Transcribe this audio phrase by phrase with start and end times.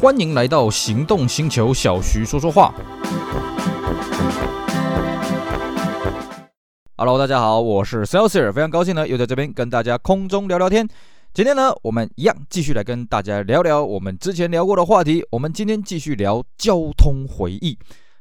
[0.00, 2.72] 欢迎来到行动星球，小徐说说话。
[6.96, 10.88] Hello，大家好，我是 c e l s i r 非常高兴呢，又在这边跟大家空中聊聊天。
[11.34, 15.26] 今天呢，我们一样继续来跟大家聊聊我们之前聊过的话题。
[15.32, 17.76] 我们今天继续聊交通回忆。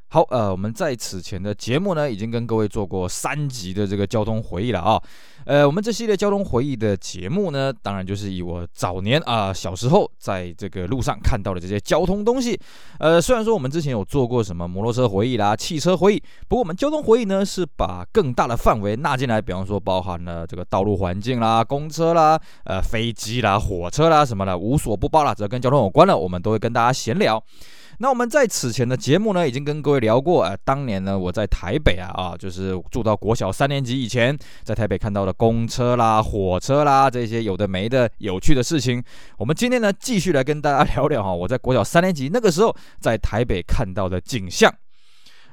[0.10, 5.02] 好，呃，我们在此前的节目呢，已经跟各位做过三集的这个交通回忆了啊。
[5.44, 12.58] 呃，我们这系列交通回忆的节目呢，当然就是以我早年啊、小时候在这个路上看到的这些交通东西。
[13.00, 27.44] 呃，虽然说我们之前有做过什么摩托车回忆啦、汽车回忆，不过我们交通回忆呢，是把更大的范围纳进来，比方说包含了这个道路环境啦、公车啦、呃飞机啦、火车啦什么的，无所不包啦，只要跟交通有关的，我们都会跟大家闲聊。
[28.00, 39.04] 那我们在此前的节目呢，已经跟各位聊过，啊，当年呢，我在台北啊，啊，就是住到国小三年级以前，在台北看到的公车啦、火车啦这些有的没的有趣的事情。
[39.38, 44.72] 我们今天呢，继续来跟大家聊聊哈，我在国小三年级那个时候在台北看到的景象。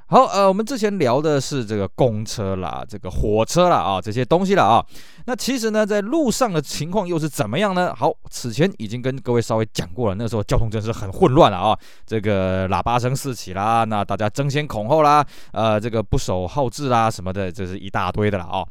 [0.06, 4.84] 好，呃，我们之前聊的是这个公车啦，这个火车啦，啊，这些东西了啊。
[5.24, 7.90] 那其实呢，在路上的情况又是怎么样呢？
[7.96, 11.78] 好，此前已经跟各位稍微讲过了，那时候交通真是很混乱了啊。
[12.06, 18.62] 这个喇叭声四起啦，那大家争先恐后啦，呃，这个不守号志啦什么的，这是一大堆的了啊。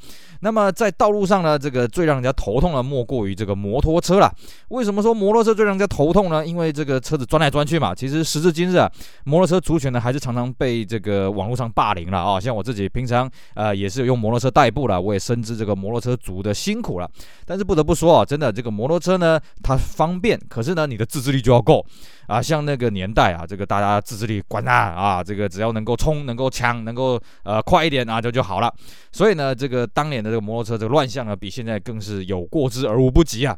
[0.41, 4.31] 那么在道路上呢，这个最让人家头痛的莫过于这个摩托车了。
[4.67, 6.45] 为什么说摩托车最让人家头痛呢？
[6.45, 7.95] 因为这个车子钻来钻去嘛。
[7.95, 8.91] 其实时至今日啊，
[9.23, 12.39] 摩托车族群呢还是常常被这个网络上霸凌了啊。
[12.39, 17.09] 像我自己平常呃也是用摩托车代步了，我也深知这个摩托车族的辛苦了，
[17.45, 21.85] 但是不得不说啊，真的这个摩托车呢，它方便，可是呢，你的自制力就要够
[22.27, 22.41] 啊。
[22.41, 28.73] 像那个年代啊，这个大家自制力管他啊，这个只要能够冲、能够抢、能够呃快一点啊，就就好了。
[29.11, 33.55] 所以呢，这个当年的这个摩托车这个乱象呢，比现在更是有过之而无不及啊。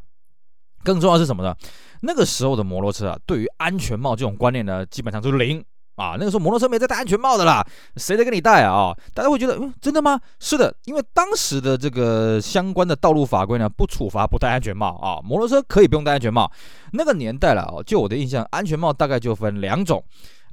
[0.84, 1.56] 更重要是什么呢？
[2.02, 5.64] 那个时候的摩托车啊，对于安全帽这种观念呢，基本上就是零。
[5.96, 7.66] 啊，那个时候摩托车没在戴安全帽的啦，
[7.96, 8.74] 谁在给你戴啊？
[8.74, 10.20] 啊，大家会觉得，嗯，真的吗？
[10.40, 16.52] 是的，因为当时的这个相关的道路法规呢，不处罚不戴安全帽啊，摩托车可以不用戴安全帽。
[16.92, 20.04] 那个年代了啊，就我的印象，安全帽大概就分两种。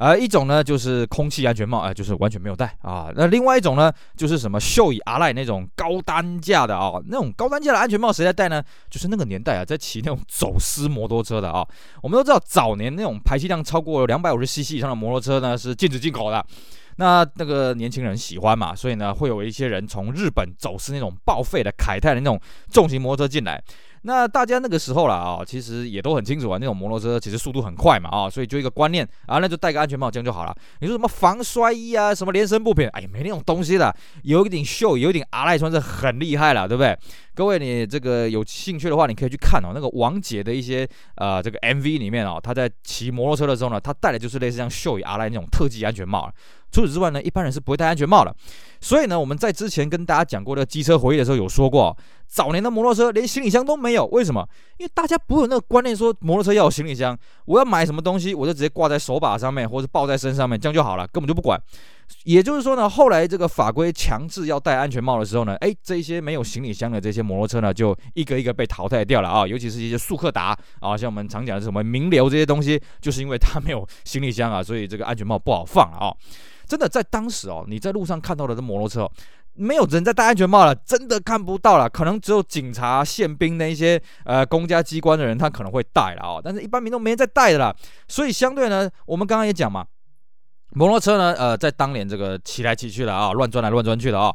[0.03, 3.09] 呃，一种呢就是空气安全帽，啊，就是完全没有戴啊。
[3.15, 8.61] 那另外一种呢，就是什么秀以阿赖那种高单价的啊，那种高单价的安全帽谁在戴呢？
[8.91, 11.65] 就是那个年代啊，在骑那种走私摩托车的啊。
[12.03, 16.45] 我们都知道，早年那种排气量超过两百五十 CC 以上的摩托车呢，是禁止进口的。
[16.97, 22.41] 那那个年轻人喜欢嘛，所以呢，会有一些人从日本走私那种报废的凯泰的那种
[22.73, 23.63] 重型摩托车进来。
[24.05, 30.55] 那大家那个时候了啊，其实也都很清楚啊，那种摩托车其实速度很快嘛啊，所以就一个观念啊，那就戴个安全帽这样就好了。
[30.81, 36.99] 你说什么防摔衣啊，什么连身布品，哎，没那种东西的， 有一点秀，有一点阿赖穿是很厉害了，对不对？
[37.35, 46.31] 各位，你这个有兴趣的话，你可以去看哦，那个王姐的一些呃这个 MV 里面哦，她在骑摩托车的时候呢，她戴的就是类似像秀以阿赖那种特技安全帽。
[46.71, 48.35] 除此之外呢，一般人是不会戴安全帽的。
[48.81, 51.97] 所以呢，我们在之前跟大家讲过的机车回忆的时候，有说过，
[52.33, 54.07] 早年的摩托车连行李箱都没有。
[54.07, 54.43] 为什么？
[54.79, 57.17] 因为大家不会有那个观念，说摩托车要有行李箱。
[57.45, 61.61] 我要买什么东西，我就直接挂在手把上面，或者抱在身上面，这样就好了，根本就不管。
[62.25, 69.47] 也就是说呢，后来这个法规强制要戴安全帽的时候呢，哎，这些没有行李箱的这些摩托车呢，就一个一个被淘汰掉了啊。
[69.47, 76.17] 尤其是一些速克达啊，像我们常讲的什么名流这些东西，就是因为它没有行李箱啊，所以这个安全帽不好放了啊。
[76.67, 79.07] 真的在当时哦，你在路上看到的这摩托车，
[79.55, 81.89] 没有人在戴安全帽了，真的看不到了。
[81.89, 86.41] 可能只有警察、宪兵那一些呃公家机关的人，他可能会戴了啊。
[86.43, 87.75] 但是一般民众没人在戴的啦。
[88.09, 89.85] 所以相对呢，我们刚刚也讲嘛，
[90.71, 94.35] 摩托车呢，呃，在当年这个骑来骑去的啊，乱转来乱转去的啊。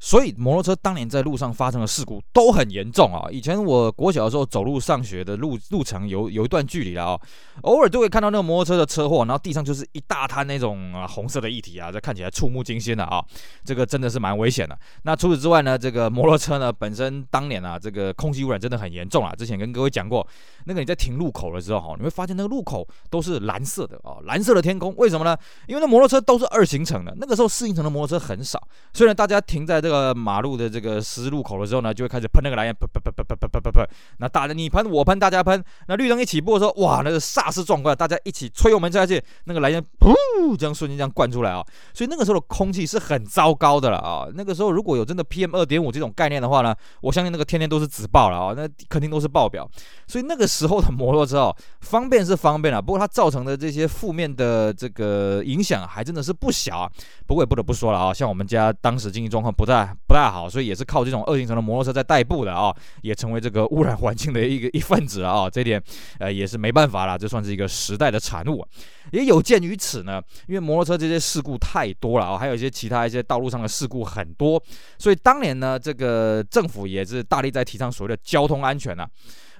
[0.00, 3.26] 所以摩托车当年在路上发生的事故都很严重啊！
[3.30, 7.20] 以前我国小的时候走路上学的路路程有有一段距离了啊，
[7.62, 13.24] 偶尔都会看到那个摩托车的车祸，然后地上就是一大滩那种啊红色的液体啊，这看起来触目惊心的啊，
[13.64, 14.78] 这个真的是蛮危险的。
[15.04, 19.32] 那除此之外呢，这个摩托车呢本身当年啊，这个空气污染真的很严重啊。
[19.34, 20.26] 之前跟各位讲过，
[20.66, 25.34] 那个你在停路口的时候哈，你会发现那个路口都是蓝色的啊，蓝色的天空，为什么呢？
[25.66, 28.60] 因为那摩托车都是二行程的，那个时候四行程的摩托车很少，
[28.92, 30.14] 虽然大家停在这个。
[30.24, 33.86] 马路的这个十字路口的时候呢，就会开始喷那个蓝烟，喷喷喷喷喷喷喷喷。
[34.20, 35.62] 那大家你喷我喷，大家喷。
[35.86, 41.62] 那绿灯一起步的时候，哇，那个煞是壮观，大家一起催油门下去，那个蓝烟噗，这样瞬间这样灌出来啊。
[41.92, 44.26] 所以那个时候的空气是很糟糕的了啊。
[44.34, 49.68] 那个时候如果有真的 PM 二点五这种概念的话呢，我相信那个天天都是紫爆了啊，那肯定都是爆表。
[50.06, 56.90] 所以那个时候的摩托车哦，方便是方便了，不过它造成的这些负面的这个影响还真的是不小啊。
[57.26, 59.73] 不过也不得不说了啊，像我们家当时经济状况不太。
[59.74, 65.50] 在不太好，所以也是靠这种二行程的摩托车在代步的啊，也成为这个污染环境的一个 一份子啊。
[65.50, 65.82] 这点
[66.18, 68.64] 呃也是没办法了，这算是一个时代的产物。
[69.12, 74.62] 也有鉴于此呢，因为摩托车这些事故太多了啊，还有一些其他一些道路上的事故很多，
[74.98, 79.06] 所以当年呢，这个政府也是大力在提倡所谓的交通安全呢。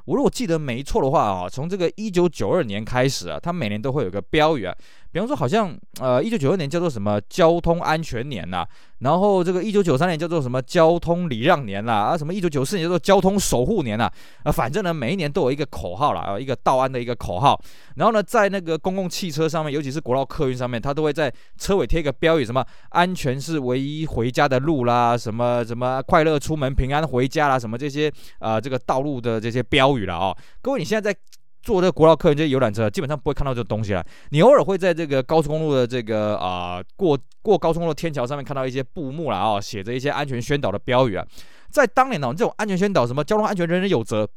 [0.06, 4.74] 我如果记得没错的话啊，从这个一九九二年开始啊，它每年都会有个标语啊。
[5.14, 8.66] 比方说，好像呃，一九九二年叫做什么交通安全年呐、
[8.98, 14.10] 然后这个一九九三年叫做什么交通礼让年啦，啊，什么一九九四年叫做交通守护年呐，
[14.42, 17.56] 啊，反正呢，每一年都有一个口号啦，啊，一个道安的一个口号。
[17.94, 30.36] 然后呢，在那个公共汽车上面，尤其是国道客运上面，它都会在车尾贴一个标语，什么安全是唯一回家的路啦，什么什么快乐出门，平安回家啦，什么这些啊、这个道路的这些标语了、哦。
[30.60, 31.16] 各位，你现在在。
[31.64, 34.04] 坐这个国道客运这些游览车，基本上不会看到这个东西了。
[34.30, 41.26] 你偶尔会在这个高速公路的这个啊、过过高速公路天桥上面看到一些布幕了啊，写着一些安全宣导的标语啊。
[41.70, 44.28] 在当年呢，这种安全宣导，什么交通安全人人有责。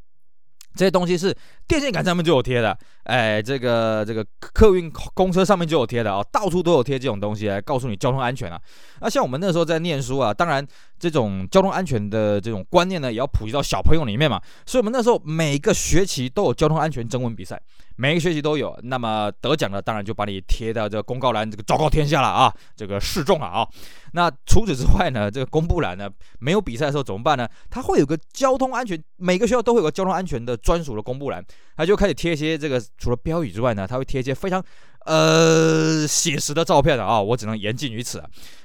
[0.76, 1.34] 这些东西是
[1.66, 8.60] 电线杆上面就有贴的，哎，这个这个客运公车上面就有贴的啊、到处都有贴这种东西来告诉你交通安全啊。
[9.00, 10.64] 那像我们那时候在念书啊，当然
[10.98, 14.40] 这种交通安全的这种观念呢，也要普及到小朋友里面嘛。
[14.66, 17.60] 所以我们那时候每个学期都有交通安全征文比赛。
[18.00, 23.66] 每个学期都有，那么得奖的当然就把你贴到这个公告栏，这个昭告天下了啊，这个示众了啊。
[24.12, 26.08] 那除此之外呢，这个公布栏呢，
[26.38, 27.48] 没有比赛的时候怎么办呢？
[27.68, 31.44] 它会有个交通安全，每个学校都会有个交通安全的专属的公布栏，
[31.78, 34.62] 他就开始贴一些这个除了标语之外呢，他会贴一些非常。
[35.06, 38.22] 呃，写实的照片的啊，我只能言尽于此。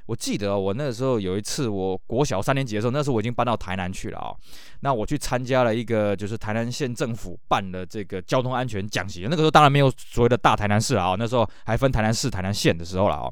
[0.07, 4.35] 我记得我那时候有一次，我国小三年级的时候，那时候我已经搬到台南去了啊。
[4.81, 9.21] 那我去参加了一个，就是台南县政府办的这个交通安全讲习。
[9.21, 13.31] 那个时候当然没有所谓的大台南市啊，那时候还分台南市、台南县的时候了啊。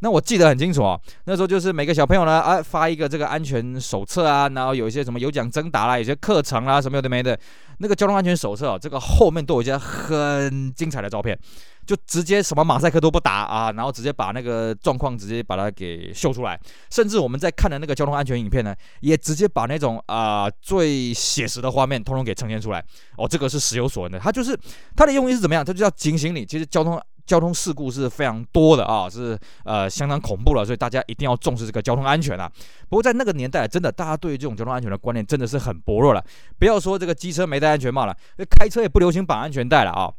[0.00, 7.38] 那我记得很清楚啊，那时候就是每个小朋友呢，啊发一个这个安全手册啊，然后有一些什么有奖征答啦，有些课程啦，什么有的没的。
[7.82, 11.38] 那个交通安全手册啊，这个后面都有一些很精彩的照片。
[11.86, 16.60] 就直接什么马赛克都不打啊，然后直接把那个状况直接把它给秀出来，
[16.90, 22.84] 甚至我们在看的那个交通安全影片呢，也直接把那种啊、最写实的画面通通给呈现出来。
[23.16, 24.56] 哦，这个是实有所闻的，它就是
[24.94, 25.64] 它的用意是怎么样？
[25.64, 27.00] 它就要警醒你，其实交通
[27.30, 32.50] 交通事故是非常多的啊，是呃相当恐怖了，所以大家一定要重视这个交通安全啊。
[32.88, 36.24] 不过在那个年代，真的大家对于这种交通安全的观念真的是很薄弱了。
[36.58, 38.16] 不要说这个机车没戴安全帽了，
[38.50, 40.10] 开车也不流行绑安全带了啊。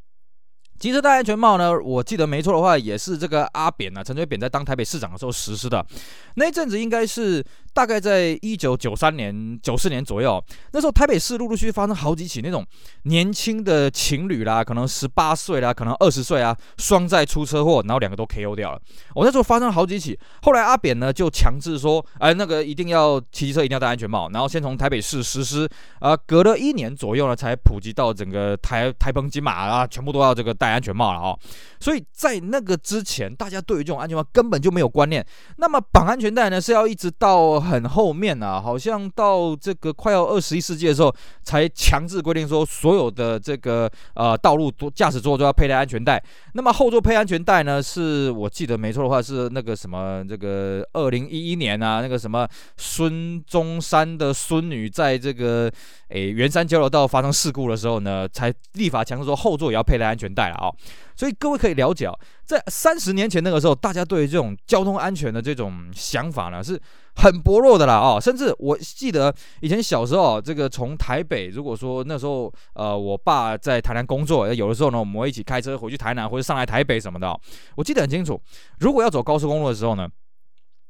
[0.82, 1.80] 机车戴安全帽呢？
[1.80, 5.86] 我记得没错的话，也是这个阿扁啊，陈水扁在当台北市长的时候实施的。
[6.34, 10.44] 那一阵子应该是大概在一九九三年、九四年左右。
[10.72, 12.66] 那时候台北市陆陆续续发生好几起那种
[13.04, 18.82] 年轻的情侣啦，可能十八岁啦，可能二十岁啊，双载出车祸，然后两个都 KO 掉了。
[19.14, 20.18] 我那时候发生了好几起。
[20.42, 25.70] 后来阿扁呢就强制说，哎，那个一定要骑车一定要戴安全帽，然后先从台北市实施，
[26.00, 30.71] 啊，隔了一年左右呢才普及到整个台台澎金马啊，全部都要这个戴。
[30.72, 31.38] 安全帽了哦，
[31.80, 35.26] 所以在那个之前，大家对于这种安全帽根本就没有观念。
[35.58, 41.14] 那么绑安全带呢，是要一直到很后面啊，好像到这个快要二十一世纪的时候，
[41.44, 46.22] 才强制规定说，所有的这个呃道路驾驶座都要佩戴安全带。
[46.54, 52.48] 那么后座配安全带呢，是我记得没错的话，是那个什么这个二零一一年啊，那个什么
[52.78, 55.72] 孙中山的孙女在这个
[56.10, 60.56] 诶圆山交流道发生事故的时候呢，才立法强制说后座也要佩戴安全带了。
[60.62, 60.70] 啊，
[61.16, 62.14] 所以各位可以了解啊，
[62.46, 66.80] 在三十年前那个时候，大家对于这种交通安全的这种想法呢，是
[67.16, 68.20] 很薄弱的啦啊。
[68.20, 77.40] 甚至我记得以前小时候，这个从台北，如果说那时候呃，我爸在台南工作，有的时候呢，我们会一起开车回去台南或者上来台北什么的，
[77.76, 78.40] 我记得很清楚。
[78.80, 80.08] 如果要走高速公路的时候呢，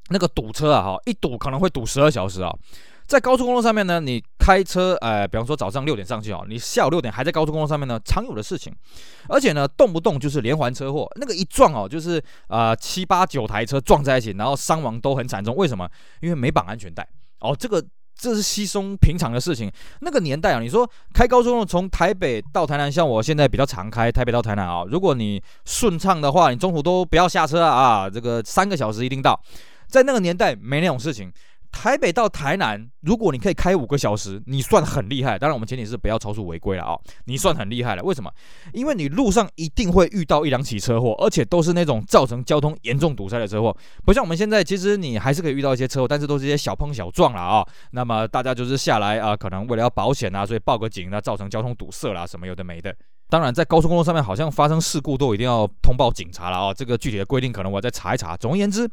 [0.09, 2.53] 那个堵车啊，哈，一堵可能会堵十二小时啊。
[3.11, 8.73] 在高速公路上面呢，你开车，呃，比方说早上六点上去哦，你下午六点还在高速公路上面呢，常有的事情，
[9.27, 15.53] 而且呢，动不动就是连环车祸，那个一撞哦，就是啊、七八九台车撞在一起，然后伤亡都很惨重。
[15.57, 15.85] 为什么？
[16.21, 17.05] 因为没绑安全带
[17.41, 17.83] 哦，这个
[18.17, 19.69] 这是稀松平常的事情。
[19.99, 29.37] 那个年代啊，你说开高速公路从台北到台南，像我现在比较常开台北到台南啊，如果你顺畅的话，你中途都不要下车，啊，这个三个小时一定到。
[29.89, 31.29] 在那个年代没那种事情。
[31.71, 35.39] 台北到台南，如果你可以开五个小时，你算很厉害。
[35.39, 36.99] 当然，我们前提是不要超速违规了啊。
[37.25, 38.29] 你算很厉害了，为什么？
[38.73, 43.75] 因为你路上一定会遇到一两起车祸，而且都是那种造成交通严重堵塞的车祸。
[44.05, 47.65] 不像我们现在，其实你还是可以遇到一些车祸，但是都是一些小碰小撞了啊。
[47.91, 52.95] 那么大家就是下来啊，可能为了要保险啊，所以报个警，那造成交通堵塞啦，什么有的没的。
[53.29, 56.73] 当然，在高速公路上面，好像发生事故都一定要通报警察了啊。
[56.73, 58.35] 这个具体的规定，可能我再查一查。
[58.35, 58.87] 总而言之。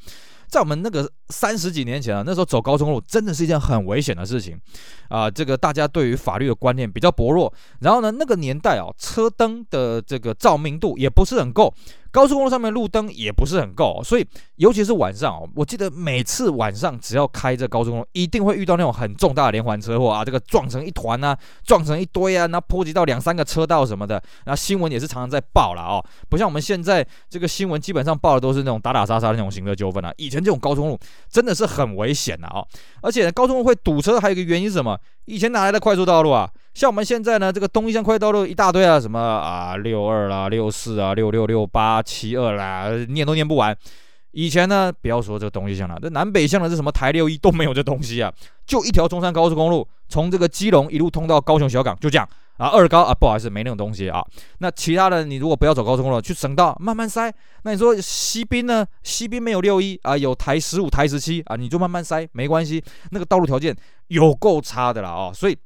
[0.49, 4.58] 在我们那个三十几年前啊，那时候走高速公路真的是一件很危险的事情
[5.08, 11.73] 啊、这个大家对于法律的观念比较薄弱，然后呢，那个年代啊，车灯的这个照明度也不是很够。
[12.11, 30.99] 高速公路上面路灯也不是很够，所以尤其是晚上哦，我记得每次晚上只要开着高速公路，一定会遇到那种很重大的连环车祸啊，这个撞成一团啊，撞成一堆啊，那波及到两三个车道什么的，那新闻也是常常在报了哦，不像我们现在这个新闻基本上报的都是那种打打杀杀的那种行车纠纷啊，以前这种高速公路
[31.30, 32.66] 真的是很危险的哦，
[33.02, 34.98] 而且高速公路会堵车，还有一个原因是什么？
[35.26, 36.50] 以前哪来的快速道路啊？
[36.75, 43.76] 像我们现在呢，这个东一向快速道路一大堆啊，什么啊六二啦、六四啊、六六六八七二啦，念都念不完。
[44.32, 48.32] 以前呢，不要说这东西向了，这南北向的这什么台六一都没有这东西啊，
[48.66, 52.68] 就一条中山高速公路，从这个基隆一路通到高雄小港，就这样啊。
[52.68, 54.22] 二高啊，不好意思，没那种东西啊。
[54.58, 57.32] 那其他的，你如果不要走高速公路，去省道慢慢塞。
[57.62, 58.86] 那你说西滨呢？
[59.02, 62.84] 西滨没有六一啊，有台十五、台十七啊，你就慢慢塞，没关系。
[63.10, 63.74] 那个道路条件
[64.08, 65.56] 有够差的了啊，所以。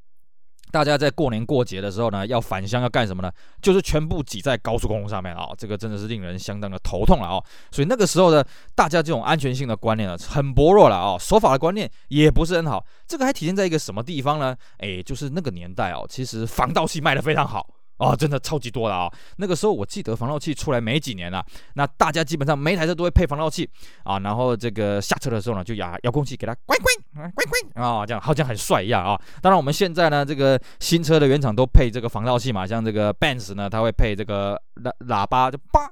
[0.73, 3.31] 大家在过年过节的时候呢，要返乡要干什么呢？
[3.61, 7.45] 就是全部挤在高速公路上面啊、这个真的是令人相当的头痛了啊、哦。
[7.71, 8.43] 所以那个时候呢，
[8.75, 12.83] 大家这种安全性的观念呢，很薄弱了啊、哦，守法的观念也不是很好。
[13.07, 14.57] 这个还体现在一个什么地方呢？
[14.79, 17.67] 诶，就是那个年代哦，其实防盗器卖的非常好。
[18.03, 21.45] 啊，真的超级多的啊、那个时候我记得防盗器出来没几年了，
[21.75, 23.69] 那大家基本上每台车都会配防盗器
[24.03, 29.21] 啊，然后这个下车的时候呢，就压遥控器给它滚滚滚滚啊，这样好像很帅一样啊。
[29.41, 35.89] 当然我们现在呢，这个新车的原厂都配这个防盗器嘛，像这个 Benz 呢，它会配这个喇喇叭就叭。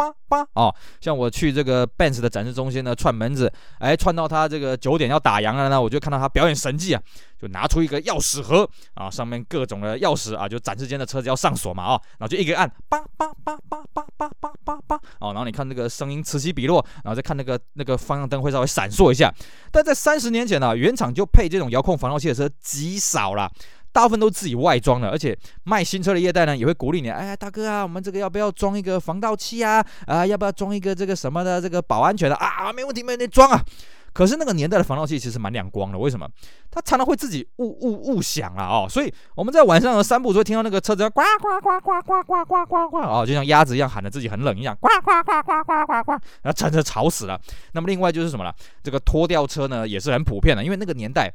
[0.00, 7.02] 八八哦，像我去这个 Benz 的展示中心呢，串门子，哎，串到他这个九点要打烊了呢，我就看到他表演神技啊，
[7.38, 19.30] 就拿出一个钥匙盒啊，上面各种的钥匙啊，就展示间的车子要上锁嘛啊，然后就一个按，叭叭叭叭叭叭叭叭叭哦，然后你看那个声音此起彼落，然后再看那个那个方向灯会稍微闪烁一下，
[19.70, 23.50] 但在三十年前呢、原厂就配这种遥控防盗器的车极少了。
[23.92, 29.84] 大部分都自己外装的，而且卖新车的业代呢也会鼓励你，哎，大哥啊，我们这个要不要装一个防盗器啊？
[30.06, 32.72] 啊，要不要装一个这个什么的这个保安全的啊？
[32.72, 33.60] 没问题，没问题，装啊！
[34.12, 36.28] 可是那个年代的防盗器其实蛮亮光的，为什么？
[36.70, 38.66] 它常常会自己误误误响啊！
[38.66, 47.40] 哦，所以我们在晚上的散步时会听到那个车子呱呱呱呱呱呱呱呱呱哦，就像鸭子一样喊着自己很冷一样，呱呱呱呱呱呱呱，然后真的吵死了。
[47.72, 48.54] 那么另外就是什么了？
[48.82, 51.32] 这个拖吊车呢也是很普遍的，因为那个年代。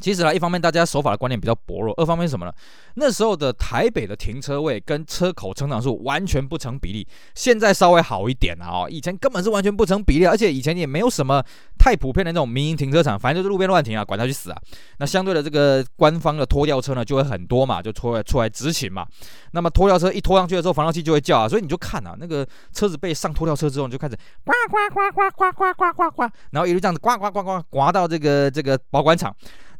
[0.00, 2.52] 其实呢，一方面大家守法的观念比较薄弱，二方面是什么呢？
[2.94, 7.06] 那时候的台北的停车位跟车口成长数完全不成比例。
[7.34, 11.42] 现在稍微好一点了啊，以前根本是完全不成比例，而且以前也没有什么
[11.78, 14.58] 太普遍的那种民营停车场，反正就是路边乱停啊，管他去死啊。
[14.98, 19.06] 那相对的这个官方的拖吊车呢，就会很多嘛，就出来出来执勤嘛。
[19.52, 29.34] 那么拖吊车一拖上去的时候，防盗器就会叫啊，所以你就看啊，那个车子被上拖吊车之后，你就开始呱呱呱呱呱呱呱呱呱，然后一路这样子呱呱呱呱呱到这个这个保管场。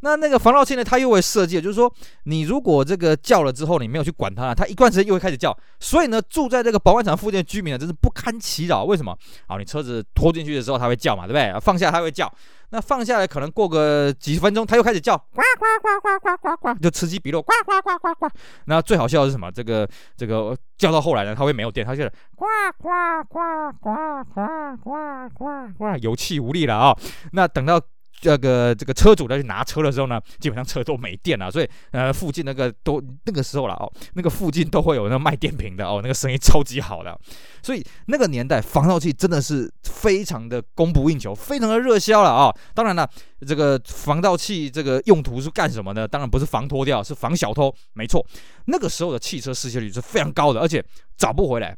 [0.05, 0.85] 那那个防盗器呢？
[0.85, 1.91] 它又会设计，就是说，
[2.25, 5.57] 你如果这个叫了之后，你没有去管它，它一段时间又会开始叫。
[5.81, 8.85] 所以呢，住在这个保管场附近的居民呢，真是不堪其扰。
[8.85, 9.17] 为什么？
[9.49, 11.59] 好，你车子拖进去的时候，它会叫嘛，对不对？
[11.59, 12.31] 放下它会叫。
[12.69, 18.29] 那放下来可能过个几分钟，它又开始叫，呱呱呱呱呱呱呱，就此起彼落，呱呱呱呱呱。
[18.67, 19.51] 那最好笑的是什么？
[19.51, 22.45] 这个这个叫到后来呢，它会没有电，它就是呱
[22.77, 22.91] 呱
[23.27, 23.41] 呱
[23.81, 26.95] 呱呱呱呱呱，有气无力了啊。
[27.33, 27.81] 那等到。
[28.21, 37.19] 这个这个车主在去拿车的时候呢，基本上车都没电了，所以呃附近那个都那个时候了哦，那个附近都会有那卖电瓶的哦，那个生意超级好的，
[37.63, 42.57] 所以那个年代防盗器真的是非常的供不应求，非常的热销了啊、哦。
[42.75, 43.09] 当然了，
[43.47, 46.09] 这个防盗器这个用途是干什么呢？
[46.09, 48.25] 当然不是防脱掉，是防小偷，没错。
[48.67, 50.83] 那个时候的汽车失窃率是非常高的，而且
[51.17, 51.77] 找不回来。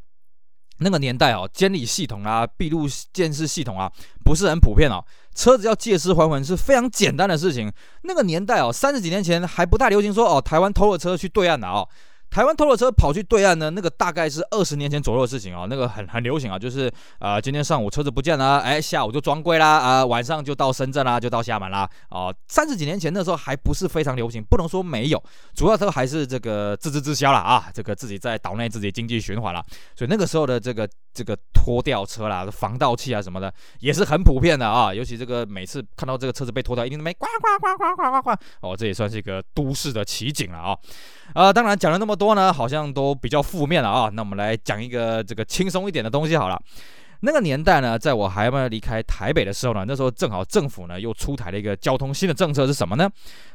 [0.79, 3.91] 那个年代哦，监理系统啊，闭路监视系统啊，
[4.23, 5.03] 不是很普遍哦。
[5.35, 7.71] 车子要借尸还魂是非常简单的事情。
[8.03, 11.87] 那个年代哦，三十几年前还不太流行说哦，台湾偷了车去对岸的哦。
[12.29, 16.87] 台湾偷了车跑去对岸呢，那个大概是二十年前左右的事情啊，那个很很流行啊，就是
[17.19, 25.23] 啊、呃，今天上午车子不见了，哎，下午就装柜啦，啊、晚上就到深圳啦，就到厦门啦，哦，三十几年前那时候还不是非常流行，不能说没有，
[25.55, 29.63] 主要都还是这个自制自销了啊，这个自己在岛内自己经济循环了，
[29.95, 40.77] 所以那个时候的这个这个拖吊车啦、防盗器啊什么的也是很普遍的啊，尤其这个每次看到这个车子被拖掉，一定没呱呱呱呱呱呱呱，哦，这也算是一个都市的奇景了啊，
[41.33, 44.09] 啊，当然讲了那么多呢，好像都比较负面了啊。
[44.11, 46.59] 那我们来讲一个这个轻松一点的东西好了。
[47.21, 53.09] 那个年代呢，在我还没有离开台北的时候呢，那时候正好政府呢又出台了一个交通新的政策是什么呢？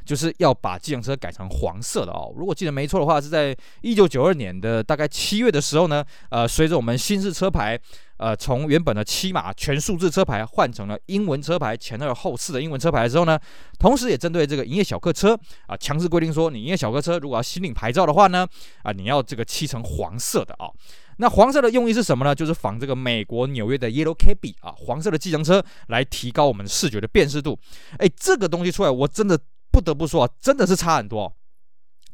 [0.05, 2.33] 就是要把机动车改成黄色的哦。
[2.35, 7.79] 如果记得没错的话，是在一九九二年的大概七月的时候呢，呃，随着我们新式车牌。
[8.23, 13.37] 呃，从原本的七码全数字车牌换成了英文车牌，前二后四的英文车牌之后呢，
[13.77, 15.37] 同时也针对这个营业小客车
[15.67, 18.47] 啊，强制规定说，你营业小客车如果要新领牌照的话呢，
[18.83, 20.71] 啊，你要这个漆成黄色的啊。
[21.17, 22.33] 那黄色的用意是什么呢？
[22.33, 27.59] 就是仿这个美国纽约的 Yellow Cab 啊，黄色的计程车来提高我们视觉的辨识度。
[27.97, 29.37] 哎，这个东西出来，我真的
[29.69, 31.35] 不得不说啊，真的是差很多。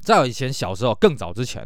[0.10, 1.64] 在我以前小时候，更早之前，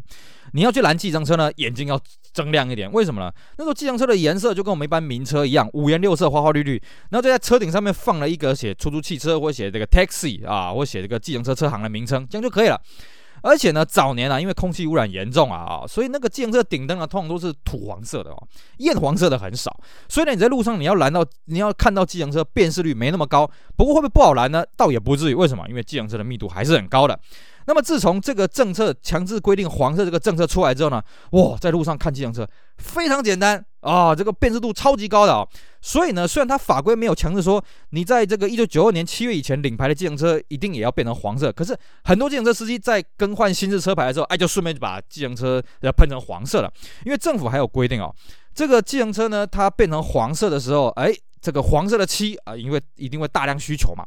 [0.51, 1.97] 你要去拦计程车呢，眼睛要
[2.33, 2.91] 睁亮一点。
[2.91, 3.31] 为什么呢？
[3.57, 6.73] 那时候计程车的颜色就跟我们一般名车一样，五颜六色、花花绿绿。
[7.09, 12.77] 然后就在车顶上面放了一个写出租汽车，或写这个 taxi 啊，或写这个计程车车行的名称，这样就可以了。
[13.41, 18.47] 而且呢，早年啊，因为空气污染严重啊啊，所以那个计程车顶灯啊，通常都是土黄色的哦，
[18.77, 19.75] 艳黄色的很少。
[20.07, 23.50] 所以呢，你在路上你要拦到，你要看到计程车辨识率没那么高。
[23.75, 24.63] 不过会不会不好拦呢？
[24.77, 25.33] 倒也不至于。
[25.33, 25.65] 为什么？
[25.67, 27.19] 因为计程车的密度还是很高的。
[27.65, 31.01] 那么自从这个政策强制规定黄色这个政策出来之后呢，
[31.32, 35.48] 哇，在路上看计程车非常简单啊，这个辨识度超级高的啊。
[35.82, 46.72] 所以呢，虽然它法规没有强制说你在这个一九九二年七月以前领牌的计程车一定也要变成黄色，可是很多计程车司机在更换新式车牌的时候，哎，就顺便就把计程车要喷成黄色了。
[47.05, 48.13] 因为政府还有规定哦，
[48.53, 51.13] 这个计程车呢，它变成黄色的时候，哎。
[51.43, 54.05] 这个黄色的漆啊，因为一定会大量需求嘛，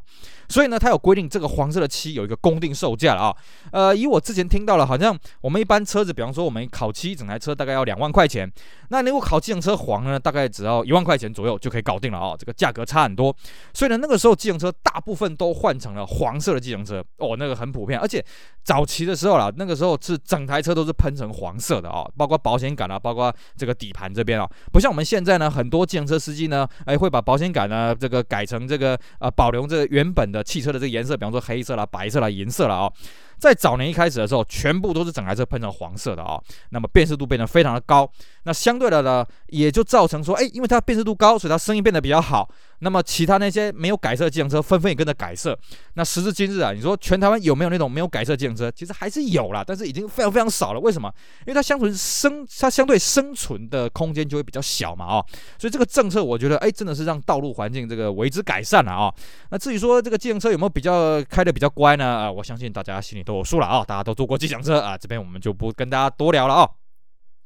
[0.49, 3.35] 所以呢，它有规定，这个黄色的漆有一个公定售价了啊。
[3.71, 8.51] 呃，以我之前听到了，好像我们一般车子，比方说我们烤漆整台车大概要两万块钱，
[8.89, 12.35] 那如果烤自行车黄呢，大概只要一万块钱左右就可以搞定了啊。
[12.35, 13.35] 这个价格差很多，
[13.71, 17.03] 所以呢，那个时候自行车大部分都换成了黄色的自行车。
[17.17, 18.23] 哦，那个很普遍，而且
[18.63, 32.91] 早期的时候啦，那个时候是整台车都是喷成黄色的啊，包括保险杆啊，包括这个底盘这边啊，不像我们现在呢，很多自行车司机呢，哎会把保险杆呢，这个改成这个呃，保留这原本的汽车的这个颜色，比方说黑色啦、白色啦、银色啦啊。
[33.39, 38.09] 在早年一开始的时候，全部都是整台车喷成黄色的啊，那么辨识度变得非常的高。
[38.43, 42.49] 那相对的呢，也就造成说，哎，因为它辨识度高，所以它声音变得比较好。
[42.79, 45.57] 那么其他那些没有改色的计程车，纷纷也跟着改色。
[45.95, 48.69] 那时至今日啊，你说全台湾有没有那种没有改色的计程车？
[48.71, 50.79] 其实还是有啦，但是已经非常非常少了。
[50.79, 51.11] 为什么？
[51.41, 55.25] 因为它相存生，它相对生存的空间就会比较小嘛啊。
[55.57, 59.11] 所以这个政策，我觉得，哎，真的是让道路环境这个为之改善了啊。
[59.49, 62.05] 那至于说这个计程车有没有比较开的比较乖呢？
[62.05, 63.83] 啊，我相信大家心里都有数了啊。
[63.85, 66.69] 大家都坐过计程车啊，这边我们就不跟大家多聊了啊。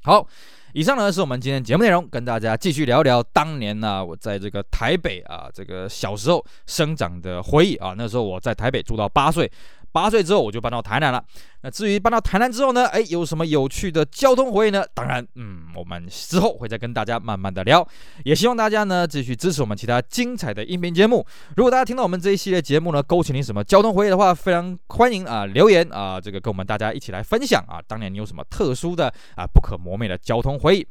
[0.04, 0.28] 好。
[0.74, 7.94] 以上呢是我们今天节目内容，跟大家继续聊聊当年呢、我在这个台北啊这个小时候生长的回忆啊。
[7.98, 9.52] 那时候我在台北住到八岁。
[9.92, 11.24] 八岁之后我就搬到台南了。
[11.64, 14.84] 那至于搬到台南之后呢，哎，有什么有趣的交通回忆呢？
[14.96, 17.88] 当然，嗯，我们之后会再跟大家慢慢的聊。
[18.24, 21.26] 也希望大家呢继续支持我们其他精彩的音频节目。
[21.56, 27.80] 如果大家听到我们这一系列节目呢，勾起你什么交通回忆的话，非常欢迎啊留言啊，这个跟我们大家一起来分享啊。
[27.88, 30.88] 当年你有什么特殊的啊不可磨灭的交通回忆？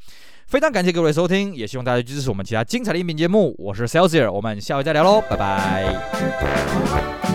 [0.46, 3.54] 非常感谢各位收听，也希望大家支持我们其他精彩的音频节目。
[3.58, 7.29] 我是 Celsius，我们下回再聊喽，拜拜。